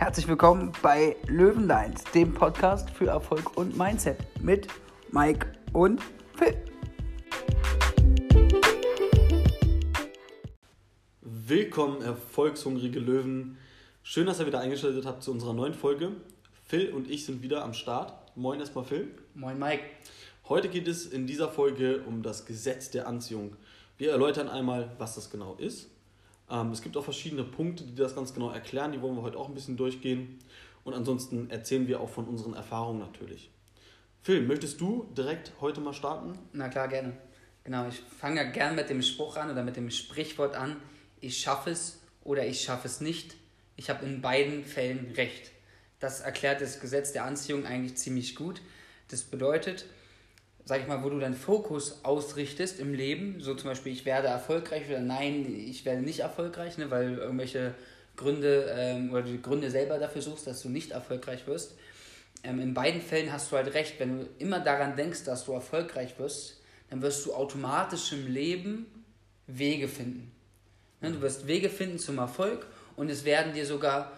[0.00, 4.66] Herzlich willkommen bei Löwenlines, dem Podcast für Erfolg und Mindset mit
[5.10, 6.00] Mike und
[6.36, 6.56] Phil.
[11.20, 13.58] Willkommen, erfolgshungrige Löwen.
[14.02, 16.12] Schön, dass ihr wieder eingeschaltet habt zu unserer neuen Folge.
[16.64, 18.34] Phil und ich sind wieder am Start.
[18.34, 19.10] Moin erstmal Phil.
[19.34, 19.82] Moin Mike.
[20.48, 23.54] Heute geht es in dieser Folge um das Gesetz der Anziehung.
[23.98, 25.90] Wir erläutern einmal, was das genau ist.
[26.50, 28.92] Ähm, es gibt auch verschiedene Punkte, die das ganz genau erklären.
[28.92, 30.38] Die wollen wir heute auch ein bisschen durchgehen.
[30.84, 33.50] Und ansonsten erzählen wir auch von unseren Erfahrungen natürlich.
[34.22, 36.38] Phil, möchtest du direkt heute mal starten?
[36.52, 37.12] Na klar, gerne.
[37.64, 40.76] Genau, ich fange ja gern mit dem Spruch an oder mit dem Sprichwort an.
[41.20, 43.36] Ich schaffe es oder ich schaffe es nicht.
[43.76, 45.50] Ich habe in beiden Fällen recht.
[46.00, 48.62] Das erklärt das Gesetz der Anziehung eigentlich ziemlich gut.
[49.08, 49.84] Das bedeutet,
[50.64, 54.28] sag ich mal, wo du deinen Fokus ausrichtest im Leben, so zum Beispiel, ich werde
[54.28, 57.74] erfolgreich oder nein, ich werde nicht erfolgreich, ne, weil irgendwelche
[58.16, 61.76] Gründe ähm, oder die Gründe selber dafür suchst, dass du nicht erfolgreich wirst.
[62.42, 65.52] Ähm, in beiden Fällen hast du halt recht, wenn du immer daran denkst, dass du
[65.52, 68.86] erfolgreich wirst, dann wirst du automatisch im Leben
[69.46, 70.30] Wege finden.
[71.00, 74.12] Ne, du wirst Wege finden zum Erfolg und es werden dir sogar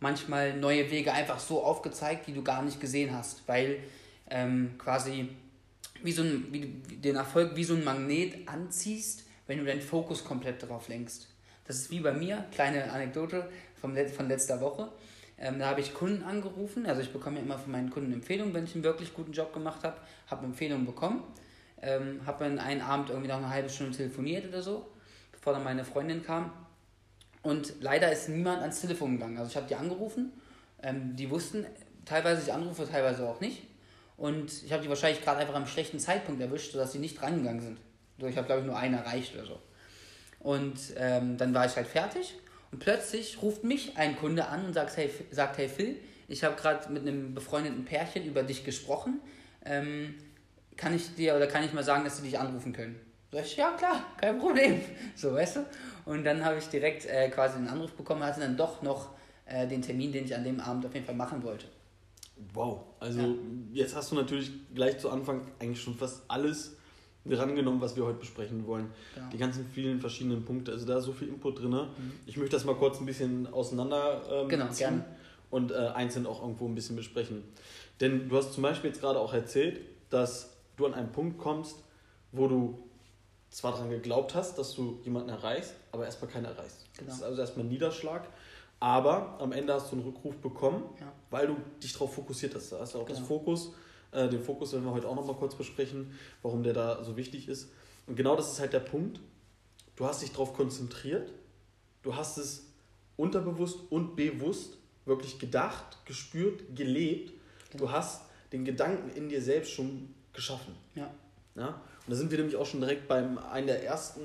[0.00, 3.78] manchmal neue Wege einfach so aufgezeigt, die du gar nicht gesehen hast, weil
[4.28, 5.30] ähm, quasi
[6.06, 10.24] wie so ein, wie den Erfolg wie so ein Magnet anziehst, wenn du deinen Fokus
[10.24, 11.28] komplett darauf lenkst.
[11.66, 13.48] Das ist wie bei mir, kleine Anekdote
[13.80, 14.90] vom von letzter Woche.
[15.38, 18.54] Ähm, da habe ich Kunden angerufen, also ich bekomme ja immer von meinen Kunden Empfehlungen,
[18.54, 21.22] wenn ich einen wirklich guten Job gemacht habe, habe Empfehlungen bekommen,
[21.82, 24.86] ähm, habe dann einen Abend irgendwie noch eine halbe Stunde telefoniert oder so,
[25.32, 26.52] bevor dann meine Freundin kam
[27.46, 29.38] und leider ist niemand ans Telefon gegangen.
[29.38, 30.32] Also ich habe die angerufen.
[30.82, 31.64] Ähm, die wussten
[32.04, 33.62] teilweise, ich anrufe, teilweise auch nicht.
[34.16, 37.60] Und ich habe die wahrscheinlich gerade einfach am schlechten Zeitpunkt erwischt, sodass sie nicht rangegangen
[37.60, 37.78] sind.
[38.18, 39.58] Ich habe, glaube ich, nur einen erreicht oder so.
[40.40, 42.34] Und ähm, dann war ich halt fertig.
[42.72, 45.96] Und plötzlich ruft mich ein Kunde an und sagt, hey, sagt, hey Phil,
[46.28, 49.20] ich habe gerade mit einem befreundeten Pärchen über dich gesprochen.
[49.64, 50.14] Ähm,
[50.76, 52.98] kann ich dir oder kann ich mal sagen, dass sie dich anrufen können?
[53.32, 54.80] Sag ich, ja klar, kein Problem.
[55.14, 55.66] So, weißt du?
[56.04, 59.10] Und dann habe ich direkt äh, quasi einen Anruf bekommen, hatte dann doch noch
[59.46, 61.66] äh, den Termin, den ich an dem Abend auf jeden Fall machen wollte.
[62.52, 63.34] Wow, also ja.
[63.72, 66.76] jetzt hast du natürlich gleich zu Anfang eigentlich schon fast alles
[67.24, 68.90] drangenommen, was wir heute besprechen wollen.
[69.14, 69.28] Genau.
[69.30, 71.70] Die ganzen vielen verschiedenen Punkte, also da ist so viel Input drin.
[71.70, 72.12] Mhm.
[72.26, 75.04] Ich möchte das mal kurz ein bisschen auseinander ähm, genau, ziehen gerne.
[75.50, 77.42] und äh, einzeln auch irgendwo ein bisschen besprechen.
[78.00, 79.80] Denn du hast zum Beispiel jetzt gerade auch erzählt,
[80.10, 81.76] dass du an einen Punkt kommst,
[82.32, 82.86] wo du
[83.50, 86.84] zwar daran geglaubt hast, dass du jemanden erreichst, aber erstmal keinen erreichst.
[86.96, 87.08] Genau.
[87.08, 88.28] Das ist also erstmal ein Niederschlag.
[88.78, 91.12] Aber am Ende hast du einen Rückruf bekommen, ja.
[91.30, 92.72] weil du dich darauf fokussiert hast.
[92.72, 93.18] Da hast du auch genau.
[93.18, 93.72] das Fokus.
[94.12, 97.48] Äh, den Fokus werden wir heute auch nochmal kurz besprechen, warum der da so wichtig
[97.48, 97.70] ist.
[98.06, 99.20] Und genau das ist halt der Punkt.
[99.96, 101.32] Du hast dich darauf konzentriert.
[102.02, 102.66] Du hast es
[103.16, 104.76] unterbewusst und bewusst
[105.06, 107.32] wirklich gedacht, gespürt, gelebt.
[107.70, 107.84] Genau.
[107.84, 108.22] Du hast
[108.52, 110.74] den Gedanken in dir selbst schon geschaffen.
[110.94, 111.10] Ja.
[111.54, 111.68] ja?
[111.68, 114.20] Und da sind wir nämlich auch schon direkt beim einem der ersten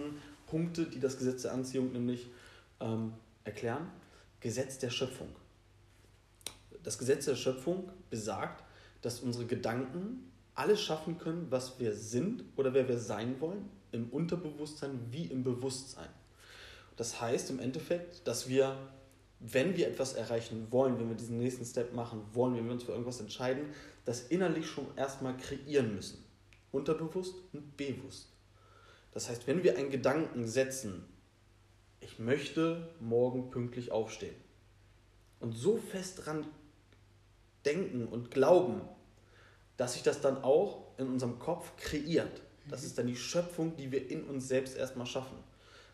[0.46, 2.28] Punkte, die das Gesetz der Anziehung nämlich
[2.82, 3.14] ähm,
[3.46, 3.90] erklären.
[4.42, 5.30] Gesetz der Schöpfung.
[6.84, 8.64] Das Gesetz der Schöpfung besagt,
[9.02, 14.10] dass unsere Gedanken alles schaffen können, was wir sind oder wer wir sein wollen, im
[14.10, 16.10] Unterbewusstsein wie im Bewusstsein.
[16.98, 18.78] Das heißt im Endeffekt, dass wir,
[19.40, 22.84] wenn wir etwas erreichen wollen, wenn wir diesen nächsten Step machen wollen, wenn wir uns
[22.84, 23.68] für irgendwas entscheiden,
[24.04, 26.24] das innerlich schon erstmal kreieren müssen
[26.72, 28.30] unterbewusst und bewusst.
[29.14, 31.04] Das heißt, wenn wir einen Gedanken setzen,
[32.02, 34.36] ich möchte morgen pünktlich aufstehen
[35.40, 36.46] und so fest dran
[37.66, 38.82] denken und glauben,
[39.78, 42.42] dass sich das dann auch in unserem Kopf kreiert.
[42.70, 45.38] Das ist dann die Schöpfung, die wir in uns selbst erstmal schaffen.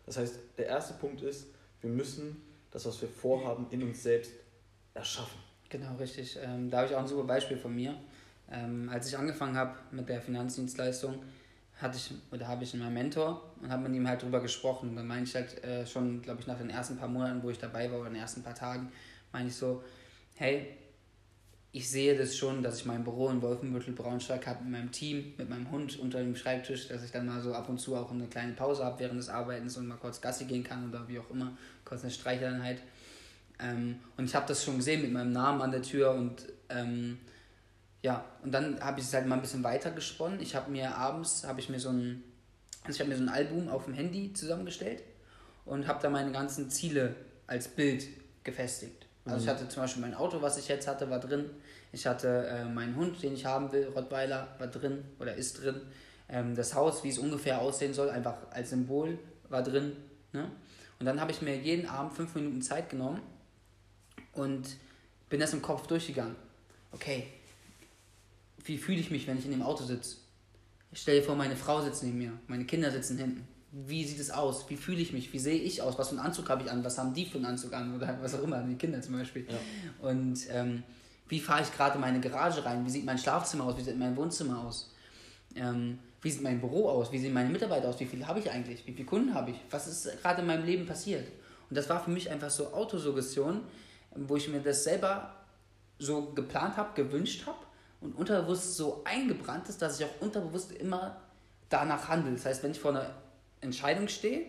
[0.06, 1.46] Das heißt, der erste Punkt ist,
[1.80, 4.32] wir müssen das, was wir vorhaben, in uns selbst
[4.94, 5.38] erschaffen.
[5.68, 6.38] Genau, richtig.
[6.42, 7.98] Ähm, da habe ich auch ein super Beispiel von mir.
[8.50, 11.22] Ähm, als ich angefangen habe mit der Finanzdienstleistung,
[11.80, 14.90] hatte ich oder habe ich einen Mentor und habe mit ihm halt drüber gesprochen.
[14.90, 17.50] Und dann meine ich halt äh, schon, glaube ich, nach den ersten paar Monaten, wo
[17.50, 18.90] ich dabei war, oder den ersten paar Tagen,
[19.32, 19.82] meine ich so,
[20.34, 20.76] hey,
[21.70, 25.34] ich sehe das schon, dass ich mein Büro in Wolfenbüttel Braunschweig habe mit meinem Team,
[25.36, 28.10] mit meinem Hund unter dem Schreibtisch, dass ich dann mal so ab und zu auch
[28.10, 31.18] eine kleine Pause habe während des Arbeitens und mal kurz Gassi gehen kann oder wie
[31.18, 32.82] auch immer, kurz eine Streicheleinheit.
[33.60, 37.18] Ähm, und ich habe das schon gesehen mit meinem Namen an der Tür und ähm,
[38.02, 40.40] ja, und dann habe ich es halt mal ein bisschen weiter gesponnen.
[40.40, 42.22] Ich habe mir abends, habe ich mir so ein,
[42.82, 45.02] also ich habe mir so ein Album auf dem Handy zusammengestellt
[45.64, 47.14] und habe da meine ganzen Ziele
[47.46, 48.06] als Bild
[48.44, 49.06] gefestigt.
[49.24, 49.42] Also mhm.
[49.42, 51.50] ich hatte zum Beispiel mein Auto, was ich jetzt hatte, war drin.
[51.92, 55.80] Ich hatte äh, meinen Hund, den ich haben will, Rottweiler, war drin oder ist drin.
[56.28, 59.18] Ähm, das Haus, wie es ungefähr aussehen soll, einfach als Symbol
[59.48, 59.96] war drin.
[60.32, 60.50] Ne?
[61.00, 63.20] Und dann habe ich mir jeden Abend fünf Minuten Zeit genommen
[64.34, 64.76] und
[65.28, 66.36] bin das im Kopf durchgegangen.
[66.92, 67.26] Okay,
[68.64, 70.16] wie fühle ich mich, wenn ich in dem Auto sitze?
[70.92, 73.46] Ich stelle dir vor, meine Frau sitzt neben mir, meine Kinder sitzen hinten.
[73.70, 74.68] Wie sieht es aus?
[74.70, 75.30] Wie fühle ich mich?
[75.32, 75.98] Wie sehe ich aus?
[75.98, 76.82] Was für einen Anzug habe ich an?
[76.84, 77.94] Was haben die für einen Anzug an?
[77.94, 79.46] Oder was auch immer, die Kinder zum Beispiel.
[79.46, 80.08] Ja.
[80.08, 80.82] Und ähm,
[81.28, 82.86] wie fahre ich gerade in meine Garage rein?
[82.86, 83.76] Wie sieht mein Schlafzimmer aus?
[83.76, 84.90] Wie sieht mein Wohnzimmer aus?
[85.54, 87.12] Ähm, wie sieht mein Büro aus?
[87.12, 88.00] Wie sehen meine Mitarbeiter aus?
[88.00, 88.86] Wie viel habe ich eigentlich?
[88.86, 89.56] Wie viele Kunden habe ich?
[89.70, 91.28] Was ist gerade in meinem Leben passiert?
[91.68, 93.60] Und das war für mich einfach so Autosuggestion,
[94.14, 95.34] wo ich mir das selber
[95.98, 97.58] so geplant habe, gewünscht habe
[98.00, 101.20] und unterbewusst so eingebrannt ist, dass ich auch unterbewusst immer
[101.68, 102.32] danach handle.
[102.32, 103.10] Das heißt, wenn ich vor einer
[103.60, 104.46] Entscheidung stehe,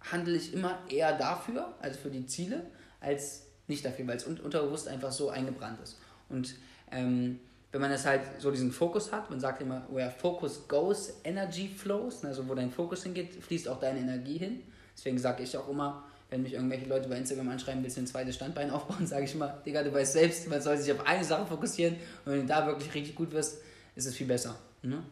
[0.00, 2.66] handle ich immer eher dafür, also für die Ziele,
[3.00, 5.98] als nicht dafür, weil es unterbewusst einfach so eingebrannt ist.
[6.28, 6.54] Und
[6.90, 7.40] ähm,
[7.72, 11.68] wenn man das halt so diesen Fokus hat, man sagt immer, where focus goes, energy
[11.68, 14.62] flows, also wo dein Fokus hingeht, fließt auch deine Energie hin.
[14.96, 18.06] Deswegen sage ich auch immer, wenn mich irgendwelche Leute bei Instagram anschreiben, willst du ein
[18.06, 21.24] zweites Standbein aufbauen, sage ich immer, Digga, du weißt selbst, man soll sich auf eine
[21.24, 23.58] Sache fokussieren und wenn du da wirklich richtig gut wirst,
[23.96, 24.56] ist es viel besser.
[24.82, 25.02] Ne?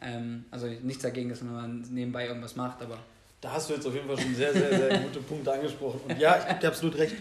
[0.00, 2.98] Ähm, also nichts dagegen, dass man nebenbei irgendwas macht, aber...
[3.40, 6.00] Da hast du jetzt auf jeden Fall schon sehr, sehr, sehr gute Punkte angesprochen.
[6.08, 7.14] Und ja, ich gebe dir absolut recht.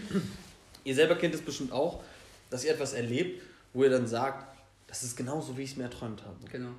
[0.83, 2.01] Ihr selber kennt es bestimmt auch,
[2.50, 3.44] dass ihr etwas erlebt,
[3.74, 4.57] wo ihr dann sagt,
[4.88, 6.38] das ist genauso, wie ich es mir erträumt habe.
[6.51, 6.71] Genau.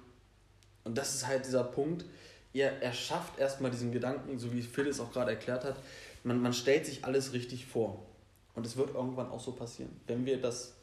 [0.83, 2.05] Und das ist halt dieser Punkt,
[2.53, 5.77] ihr erschafft erstmal diesen Gedanken, so wie Phil es auch gerade erklärt hat,
[6.29, 8.05] man, man stellt sich alles richtig vor.
[8.55, 10.75] Und es wird irgendwann auch so passieren, wenn wir das,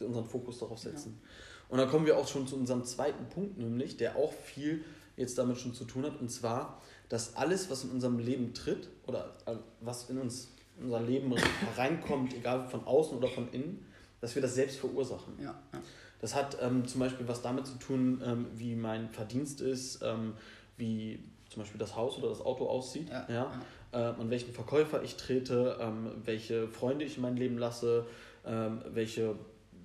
[0.00, 1.20] unseren Fokus darauf setzen.
[1.22, 1.28] Ja.
[1.68, 4.84] Und dann kommen wir auch schon zu unserem zweiten Punkt, nämlich, der auch viel
[5.16, 8.88] jetzt damit schon zu tun hat, und zwar, dass alles, was in unserem Leben tritt
[9.06, 13.86] oder äh, was in uns in unser Leben hereinkommt, egal von außen oder von innen,
[14.20, 15.34] dass wir das selbst verursachen.
[15.38, 15.80] Ja, ja.
[16.20, 20.34] Das hat ähm, zum Beispiel was damit zu tun, ähm, wie mein Verdienst ist, ähm,
[20.76, 23.60] wie zum Beispiel das Haus oder das Auto aussieht, ja, ja.
[23.94, 28.06] Äh, an welchen Verkäufer ich trete, ähm, welche Freunde ich in mein Leben lasse,
[28.44, 29.36] ähm, welche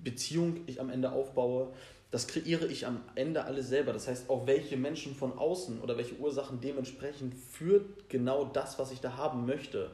[0.02, 1.72] Beziehung ich am Ende aufbaue.
[2.10, 3.92] Das kreiere ich am Ende alles selber.
[3.92, 8.90] Das heißt, auch welche Menschen von außen oder welche Ursachen dementsprechend für genau das, was
[8.90, 9.92] ich da haben möchte,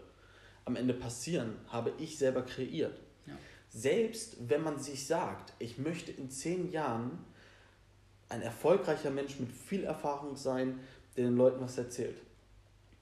[0.65, 2.99] am Ende passieren, habe ich selber kreiert.
[3.27, 3.35] Ja.
[3.69, 7.19] Selbst wenn man sich sagt, ich möchte in zehn Jahren
[8.31, 10.81] ein erfolgreicher Mensch mit viel Erfahrung sein,
[11.19, 12.17] der den Leuten was erzählt,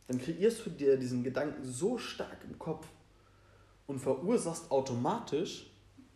[0.07, 2.87] dann kreierst du dir diesen Gedanken so stark im Kopf
[3.87, 5.71] und verursachst automatisch,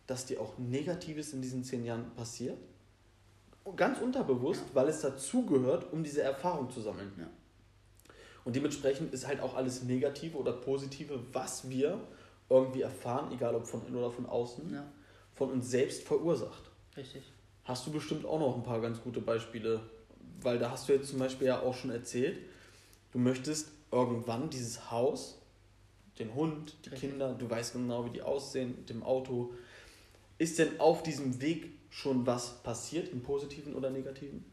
[0.07, 2.57] dass dir auch Negatives in diesen zehn Jahren passiert.
[3.75, 4.75] Ganz unterbewusst, ja.
[4.75, 7.11] weil es dazugehört, um diese Erfahrung zu sammeln.
[7.19, 7.29] Ja.
[8.43, 11.99] Und dementsprechend ist halt auch alles Negative oder Positive, was wir
[12.49, 14.85] irgendwie erfahren, egal ob von innen oder von außen, ja.
[15.33, 16.71] von uns selbst verursacht.
[16.97, 17.23] Richtig.
[17.63, 19.81] Hast du bestimmt auch noch ein paar ganz gute Beispiele,
[20.41, 22.39] weil da hast du jetzt zum Beispiel ja auch schon erzählt,
[23.11, 25.41] du möchtest irgendwann dieses Haus,
[26.17, 27.11] den Hund, die Richtig.
[27.11, 29.53] Kinder, du weißt genau, wie die aussehen, mit dem Auto.
[30.37, 34.45] Ist denn auf diesem Weg schon was passiert, im Positiven oder Negativen?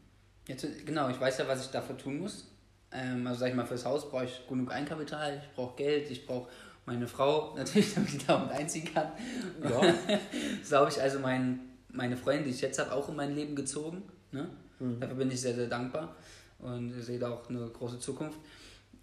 [0.47, 2.47] Jetzt, genau, ich weiß ja, was ich dafür tun muss.
[2.91, 6.25] Ähm, also sag ich mal, fürs Haus brauche ich genug Eigenkapital, ich brauche Geld, ich
[6.25, 6.49] brauche
[6.85, 9.11] meine Frau natürlich, damit ich damit einziehen kann.
[9.61, 9.93] Ja.
[10.63, 11.59] so habe ich also mein,
[11.89, 14.03] meine Freunde, die ich jetzt habe, auch in mein Leben gezogen.
[14.31, 14.49] Ne?
[14.79, 14.99] Mhm.
[14.99, 16.15] Dafür bin ich sehr, sehr dankbar
[16.59, 18.39] und sehe da auch eine große Zukunft.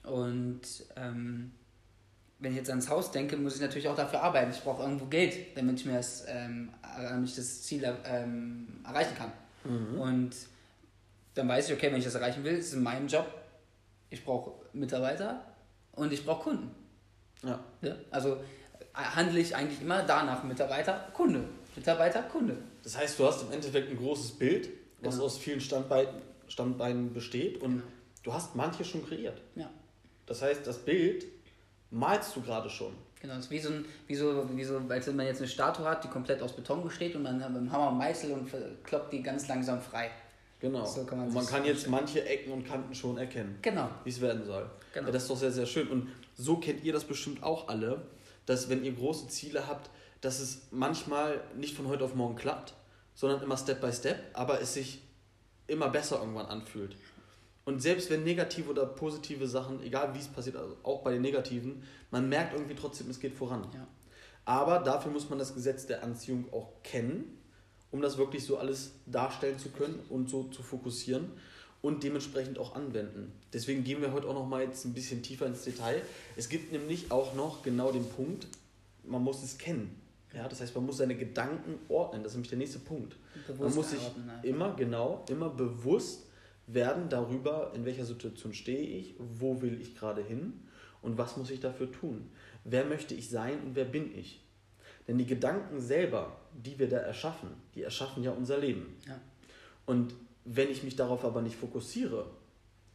[0.05, 0.61] Und
[0.97, 1.53] ähm,
[2.39, 4.51] wenn ich jetzt ans Haus denke, muss ich natürlich auch dafür arbeiten.
[4.51, 9.17] Ich brauche irgendwo Geld, damit ich mir das, ähm, damit ich das Ziel ähm, erreichen
[9.17, 9.33] kann.
[9.65, 9.99] Mhm.
[9.99, 10.37] Und
[11.35, 13.27] dann weiß ich, okay, wenn ich das erreichen will, ist es in meinem Job,
[14.11, 15.45] ich brauche Mitarbeiter
[15.93, 16.71] und ich brauche Kunden.
[17.43, 17.59] Ja.
[17.83, 17.97] ja.
[18.11, 18.37] Also äh,
[18.95, 21.45] handle ich eigentlich immer danach Mitarbeiter, Kunde.
[21.77, 22.57] Mitarbeiter, Kunde.
[22.83, 24.69] Das heißt, du hast im Endeffekt ein großes Bild,
[25.01, 25.27] was genau.
[25.27, 26.15] aus vielen Standbeinen,
[26.47, 27.85] Standbeinen besteht und genau.
[28.23, 29.41] du hast manche schon kreiert.
[29.57, 29.71] Ja.
[30.27, 31.27] Das heißt, das Bild
[31.91, 32.95] malst du gerade schon.
[33.21, 35.49] Genau, es ist wie so, ein, wie, so, wie so, als wenn man jetzt eine
[35.49, 38.51] Statue hat, die komplett aus Beton besteht und man mit dem Hammer und Meißel und
[38.85, 40.11] kloppt die ganz langsam frei.
[40.61, 40.85] Genau.
[40.85, 43.89] So kann man und man kann jetzt manche Ecken und Kanten schon erkennen, genau.
[44.05, 44.69] wie es werden soll.
[44.93, 45.07] Genau.
[45.07, 45.89] Ja, das ist doch sehr, sehr schön.
[45.89, 48.03] Und so kennt ihr das bestimmt auch alle,
[48.47, 49.91] dass wenn ihr große Ziele habt,
[50.21, 52.75] dass es manchmal nicht von heute auf morgen klappt,
[53.15, 55.03] sondern immer Step by Step, aber es sich
[55.67, 56.97] immer besser irgendwann anfühlt.
[57.65, 61.23] Und selbst wenn negative oder positive Sachen, egal wie es passiert, also auch bei den
[61.23, 63.67] negativen, man merkt irgendwie trotzdem, es geht voran.
[63.73, 63.87] Ja.
[64.45, 67.39] Aber dafür muss man das Gesetz der Anziehung auch kennen
[67.95, 71.31] um das wirklich so alles darstellen zu können und so zu fokussieren
[71.81, 73.31] und dementsprechend auch anwenden.
[73.53, 76.03] Deswegen gehen wir heute auch noch mal jetzt ein bisschen tiefer ins Detail.
[76.35, 78.49] Es gibt nämlich auch noch genau den Punkt,
[79.05, 79.95] man muss es kennen.
[80.35, 82.25] Ja, das heißt, man muss seine Gedanken ordnen.
[82.25, 83.15] Das ist nämlich der nächste Punkt.
[83.47, 84.11] Bewusst man muss sich
[84.43, 86.24] immer genau, immer bewusst
[86.67, 90.63] werden darüber, in welcher Situation stehe ich, wo will ich gerade hin
[91.03, 92.31] und was muss ich dafür tun.
[92.65, 94.43] Wer möchte ich sein und wer bin ich?
[95.07, 98.97] Denn die Gedanken selber, die wir da erschaffen, die erschaffen ja unser Leben.
[99.07, 99.21] Ja.
[99.85, 102.31] Und wenn ich mich darauf aber nicht fokussiere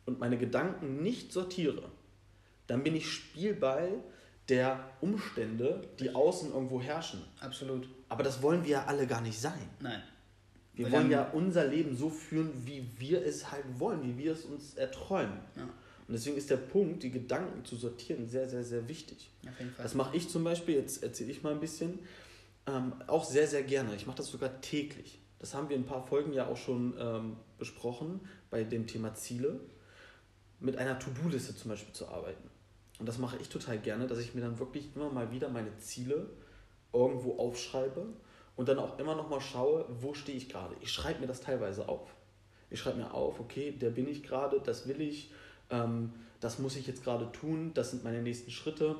[0.05, 1.91] und meine Gedanken nicht sortiere,
[2.65, 4.03] dann bin ich Spielball
[4.49, 7.21] der Umstände, die außen irgendwo herrschen.
[7.39, 7.87] Absolut.
[8.07, 9.69] Aber das wollen wir ja alle gar nicht sein.
[9.79, 10.01] Nein.
[10.79, 14.31] Wir Weil wollen ja unser Leben so führen, wie wir es halt wollen, wie wir
[14.31, 15.37] es uns erträumen.
[15.57, 15.63] Ja.
[15.63, 19.29] Und deswegen ist der Punkt, die Gedanken zu sortieren, sehr, sehr, sehr wichtig.
[19.45, 19.83] Auf jeden Fall.
[19.83, 21.99] Das mache ich zum Beispiel, jetzt erzähle ich mal ein bisschen,
[22.65, 23.93] ähm, auch sehr, sehr gerne.
[23.93, 25.19] Ich mache das sogar täglich.
[25.39, 29.13] Das haben wir in ein paar Folgen ja auch schon ähm, besprochen, bei dem Thema
[29.13, 29.59] Ziele,
[30.61, 32.49] mit einer To-Do-Liste zum Beispiel zu arbeiten.
[32.99, 35.75] Und das mache ich total gerne, dass ich mir dann wirklich immer mal wieder meine
[35.75, 36.29] Ziele
[36.93, 38.05] irgendwo aufschreibe
[38.59, 40.75] und dann auch immer noch mal schaue, wo stehe ich gerade.
[40.81, 42.13] Ich schreibe mir das teilweise auf.
[42.69, 45.31] Ich schreibe mir auf, okay, der bin ich gerade, das will ich,
[45.69, 46.11] ähm,
[46.41, 48.97] das muss ich jetzt gerade tun, das sind meine nächsten Schritte.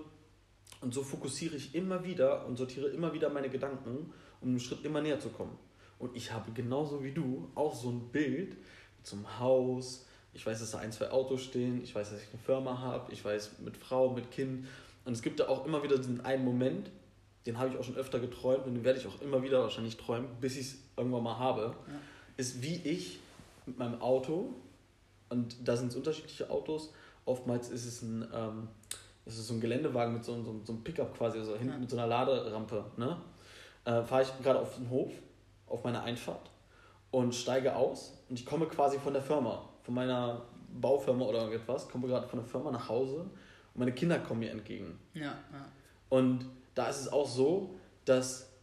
[0.80, 4.86] Und so fokussiere ich immer wieder und sortiere immer wieder meine Gedanken, um einen Schritt
[4.86, 5.60] immer näher zu kommen.
[5.98, 8.56] Und ich habe genauso wie du auch so ein Bild
[9.04, 10.06] zum Haus.
[10.32, 11.84] Ich weiß, dass da ein, zwei Autos stehen.
[11.84, 13.12] Ich weiß, dass ich eine Firma habe.
[13.12, 14.68] Ich weiß, mit Frau, mit Kind.
[15.04, 16.90] Und es gibt da auch immer wieder diesen einen Moment,
[17.50, 19.98] den habe ich auch schon öfter geträumt und den werde ich auch immer wieder wahrscheinlich
[19.98, 21.94] träumen, bis ich es irgendwann mal habe, ja.
[22.38, 23.20] ist wie ich
[23.66, 24.54] mit meinem Auto,
[25.30, 26.94] und da sind es unterschiedliche Autos,
[27.26, 28.68] oftmals ist es ein, ähm,
[29.26, 31.80] ist so ein Geländewagen mit so, so, so einem Pickup quasi, so hinten ja.
[31.80, 33.18] mit so einer Laderampe, ne?
[33.86, 35.12] Äh, fahre ich gerade auf den Hof,
[35.68, 36.52] auf meine Einfahrt
[37.10, 40.42] und steige aus und ich komme quasi von der Firma, von meiner
[40.80, 43.30] Baufirma oder irgendetwas, komme gerade von der Firma nach Hause und
[43.80, 45.00] meine Kinder kommen mir entgegen.
[45.16, 45.66] Ja, ja.
[46.10, 46.46] Und
[46.80, 48.54] da ist es auch so, dass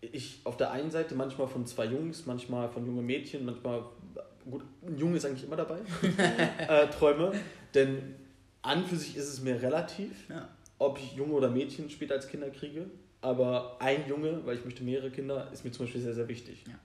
[0.00, 3.82] ich auf der einen Seite manchmal von zwei Jungs, manchmal von jungen Mädchen, manchmal,
[4.50, 5.80] gut, ein Junge ist eigentlich immer dabei,
[6.68, 7.32] äh, träume.
[7.74, 8.14] Denn
[8.62, 10.48] an für sich ist es mir relativ, ja.
[10.78, 12.86] ob ich Junge oder Mädchen später als Kinder kriege.
[13.20, 16.64] Aber ein Junge, weil ich möchte mehrere Kinder, ist mir zum Beispiel sehr, sehr wichtig.
[16.66, 16.78] Ja.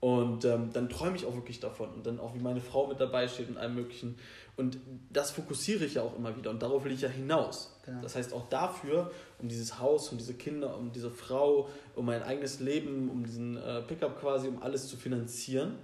[0.00, 1.90] Und ähm, dann träume ich auch wirklich davon.
[1.90, 4.16] Und dann auch, wie meine Frau mit dabei steht und allem Möglichen.
[4.56, 4.78] Und
[5.10, 6.50] das fokussiere ich ja auch immer wieder.
[6.50, 7.78] Und darauf will ich ja hinaus.
[7.84, 8.02] Genau.
[8.02, 12.22] Das heißt, auch dafür, um dieses Haus, um diese Kinder, um diese Frau, um mein
[12.22, 15.76] eigenes Leben, um diesen äh, Pickup quasi, um alles zu finanzieren,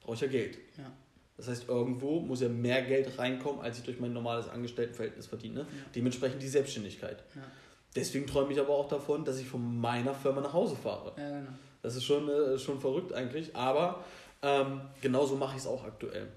[0.00, 0.58] brauche ich ja Geld.
[0.78, 0.92] Ja.
[1.36, 5.60] Das heißt, irgendwo muss ja mehr Geld reinkommen, als ich durch mein normales Angestelltenverhältnis verdiene.
[5.60, 5.66] Ja.
[5.94, 7.24] Dementsprechend die Selbstständigkeit.
[7.34, 7.42] Ja.
[7.96, 11.12] Deswegen träume ich aber auch davon, dass ich von meiner Firma nach Hause fahre.
[11.16, 11.50] Ja, genau.
[11.84, 14.02] Das ist schon, äh, schon verrückt eigentlich, aber
[14.40, 16.28] ähm, genauso mache ich es auch aktuell.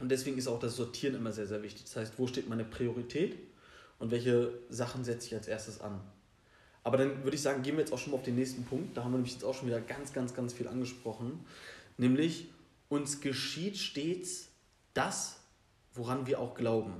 [0.00, 1.84] Und deswegen ist auch das Sortieren immer sehr, sehr wichtig.
[1.84, 3.36] Das heißt, wo steht meine Priorität
[3.98, 6.00] und welche Sachen setze ich als erstes an.
[6.84, 8.96] Aber dann würde ich sagen, gehen wir jetzt auch schon mal auf den nächsten Punkt.
[8.96, 11.44] Da haben wir nämlich jetzt auch schon wieder ganz, ganz, ganz viel angesprochen.
[11.98, 12.46] Nämlich,
[12.88, 14.48] uns geschieht stets
[14.94, 15.36] das,
[15.92, 16.94] woran wir auch glauben.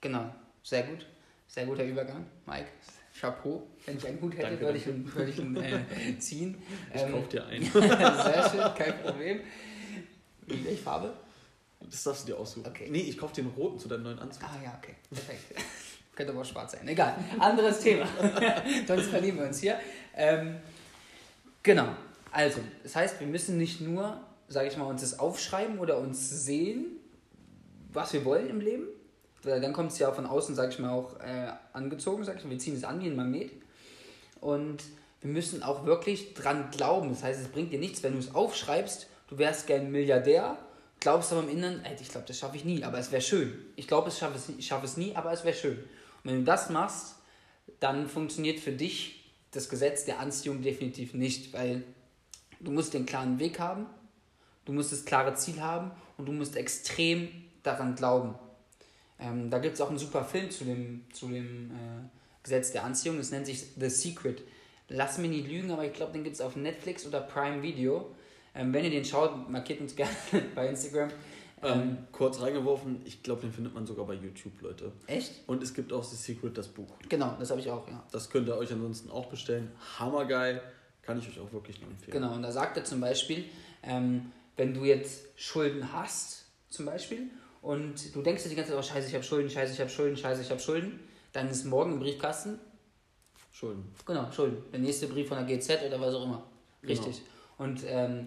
[0.00, 1.06] Genau, sehr gut.
[1.46, 2.66] Sehr guter Übergang, Mike.
[3.18, 3.66] Chapeau.
[3.86, 6.56] Wenn ich einen Hut hätte, würde ich ihn, würde ich ihn äh, ziehen.
[6.94, 7.64] Ich ähm, kauf dir einen.
[7.72, 9.40] sehr schön, kein Problem.
[10.46, 11.12] In welche Farbe?
[11.80, 12.66] Das darfst du dir aussuchen.
[12.66, 12.88] Okay.
[12.90, 14.42] Nee, ich kauf dir einen roten zu deinem neuen Anzug.
[14.44, 14.94] Ah ja, okay.
[15.10, 15.62] Perfekt.
[16.14, 16.86] Könnte aber auch schwarz sein.
[16.88, 17.16] Egal.
[17.38, 18.06] Anderes Thema.
[18.86, 19.78] Sonst verlieben wir uns hier.
[20.16, 20.56] Ähm,
[21.62, 21.88] genau.
[22.32, 26.44] Also, das heißt, wir müssen nicht nur, sage ich mal, uns das aufschreiben oder uns
[26.44, 26.86] sehen,
[27.92, 28.88] was wir wollen im Leben,
[29.42, 32.50] dann kommt es ja von außen, sag ich mal, auch äh, angezogen, sag ich mal.
[32.50, 33.52] Wir ziehen es an wie ein Magnet.
[34.40, 34.82] Und
[35.20, 37.10] wir müssen auch wirklich dran glauben.
[37.10, 40.56] Das heißt, es bringt dir nichts, wenn du es aufschreibst, du wärst gern Milliardär,
[41.00, 43.52] glaubst aber im Inneren, ey, ich glaube, das schaffe ich nie, aber es wäre schön.
[43.76, 45.78] Ich glaube, ich schaffe es, ich schaffe es nie, aber es wäre schön.
[45.78, 47.16] Und wenn du das machst,
[47.80, 51.82] dann funktioniert für dich das Gesetz der Anziehung definitiv nicht, weil
[52.60, 53.86] du musst den klaren Weg haben,
[54.64, 57.28] du musst das klare Ziel haben und du musst extrem
[57.62, 58.34] daran glauben.
[59.20, 62.08] Ähm, da gibt es auch einen super Film zu dem, zu dem äh,
[62.42, 63.18] Gesetz der Anziehung.
[63.18, 64.42] Es nennt sich The Secret.
[64.88, 68.14] Lass mich nicht lügen, aber ich glaube, den gibt es auf Netflix oder Prime Video.
[68.54, 70.14] Ähm, wenn ihr den schaut, markiert uns gerne
[70.54, 71.10] bei Instagram.
[71.62, 74.92] Ähm, ähm, kurz reingeworfen, ich glaube, den findet man sogar bei YouTube, Leute.
[75.06, 75.42] Echt?
[75.46, 76.86] Und es gibt auch The Secret, das Buch.
[77.08, 78.04] Genau, das habe ich auch, ja.
[78.12, 79.70] Das könnt ihr euch ansonsten auch bestellen.
[79.98, 80.62] Hammergeil,
[81.02, 82.12] kann ich euch auch wirklich nur empfehlen.
[82.12, 83.44] Genau, und da sagt er zum Beispiel,
[83.82, 87.30] ähm, wenn du jetzt Schulden hast, zum Beispiel,
[87.62, 89.90] und du denkst dir die ganze Zeit, oh scheiße, ich habe Schulden, scheiße, ich habe
[89.90, 91.00] Schulden, scheiße, ich habe Schulden,
[91.32, 92.58] dann ist morgen im Briefkasten
[93.58, 93.92] Schulden.
[94.06, 94.62] Genau, Schulden.
[94.70, 96.44] Der nächste Brief von der GZ oder was auch immer.
[96.80, 96.92] Genau.
[96.92, 97.16] Richtig.
[97.16, 97.70] Genau.
[97.70, 98.26] Und ähm,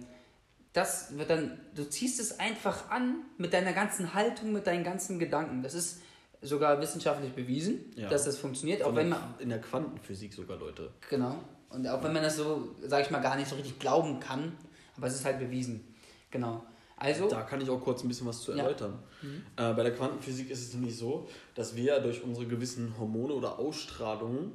[0.74, 5.20] das wird dann, du ziehst es einfach an mit deiner ganzen Haltung, mit deinen ganzen
[5.20, 5.64] Gedanken.
[5.64, 6.02] Das ist
[6.42, 8.10] sogar wissenschaftlich bewiesen, ja.
[8.10, 8.84] dass das funktioniert.
[8.84, 10.92] auch wenn man, in der Quantenphysik sogar, Leute.
[11.10, 11.38] Genau.
[11.70, 14.58] Und auch wenn man das so, sag ich mal, gar nicht so richtig glauben kann,
[14.98, 15.96] aber es ist halt bewiesen.
[16.30, 16.62] Genau.
[17.02, 19.00] Also, da kann ich auch kurz ein bisschen was zu erläutern.
[19.24, 19.28] Ja.
[19.28, 19.72] Mhm.
[19.72, 23.58] Äh, bei der Quantenphysik ist es nämlich so, dass wir durch unsere gewissen Hormone oder
[23.58, 24.52] Ausstrahlungen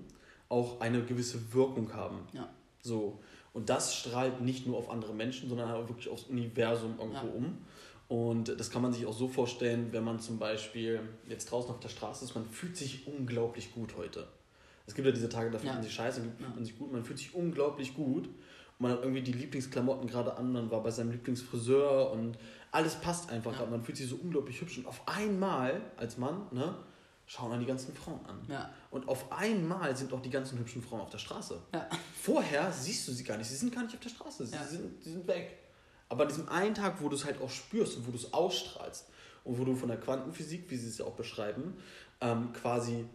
[0.49, 2.21] auch eine gewisse Wirkung haben.
[2.33, 2.49] Ja.
[2.81, 3.19] So.
[3.53, 7.33] Und das strahlt nicht nur auf andere Menschen, sondern auch wirklich aufs Universum irgendwo ja.
[7.33, 7.59] um.
[8.09, 11.81] Und das kann man sich auch so vorstellen, wenn man zum Beispiel jetzt draußen auf
[11.81, 14.29] der Straße ist, man fühlt sich unglaublich gut heute.
[14.87, 15.75] Es gibt ja diese Tage, da fühlt ja.
[15.75, 18.29] man sich scheiße, da fühlt man sich gut, man fühlt sich unglaublich gut.
[18.78, 22.37] Man hat irgendwie die Lieblingsklamotten gerade an, man war bei seinem Lieblingsfriseur und
[22.73, 23.66] alles passt einfach ja.
[23.66, 24.78] Man fühlt sich so unglaublich hübsch.
[24.78, 26.76] Und auf einmal, als Mann, ne,
[27.26, 28.40] schauen dann die ganzen Frauen an.
[28.49, 28.71] Ja.
[28.90, 31.61] Und auf einmal sind auch die ganzen hübschen Frauen auf der Straße.
[31.75, 31.88] Ja.
[32.21, 33.49] Vorher siehst du sie gar nicht.
[33.49, 34.47] Sie sind gar nicht auf der Straße.
[34.47, 34.64] Sie, ja.
[34.64, 35.59] sind, sie sind weg.
[36.09, 38.33] Aber an diesem einen Tag, wo du es halt auch spürst und wo du es
[38.33, 39.06] ausstrahlst
[39.45, 41.76] und wo du von der Quantenphysik, wie sie es ja auch beschreiben,
[42.21, 43.06] ähm, quasi